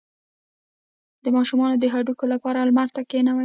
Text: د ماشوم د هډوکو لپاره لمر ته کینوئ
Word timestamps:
د 1.23 1.25
ماشوم 1.35 1.59
د 1.81 1.85
هډوکو 1.93 2.25
لپاره 2.33 2.57
لمر 2.69 2.87
ته 2.95 3.01
کینوئ 3.11 3.39